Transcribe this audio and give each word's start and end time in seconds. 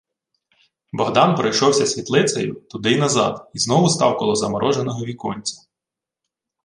Богдан 0.91 1.35
пройшовся 1.35 1.85
світлицею 1.85 2.53
туди 2.53 2.91
й 2.91 2.97
назад 2.99 3.51
і 3.53 3.59
знову 3.59 3.89
став 3.89 4.17
коло 4.17 4.35
замороженого 4.35 5.05
віконця. 5.05 5.61